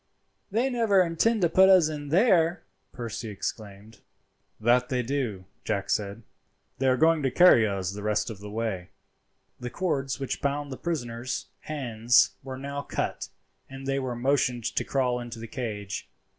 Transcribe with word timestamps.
they 0.49 0.67
never 0.67 1.03
intend 1.03 1.43
to 1.43 1.47
put 1.47 1.69
us 1.69 1.87
in 1.87 2.09
there," 2.09 2.63
Percy 2.91 3.29
exclaimed. 3.29 3.99
"That 4.59 4.89
they 4.89 5.03
do," 5.03 5.45
Jack 5.63 5.91
said. 5.91 6.23
"They 6.79 6.87
are 6.87 6.97
going 6.97 7.21
to 7.21 7.29
carry 7.29 7.67
us 7.67 7.91
the 7.93 8.01
rest 8.01 8.31
of 8.31 8.39
the 8.39 8.49
way." 8.49 8.89
The 9.59 9.69
cords 9.69 10.19
which 10.19 10.41
bound 10.41 10.71
the 10.71 10.77
prisoners' 10.77 11.49
hands 11.59 12.31
were 12.41 12.57
now 12.57 12.81
cut, 12.81 13.29
and 13.69 13.85
they 13.85 13.99
were 13.99 14.15
motioned 14.15 14.63
to 14.75 14.83
crawl 14.83 15.19
into 15.19 15.37
the 15.37 15.45
cage. 15.47 16.09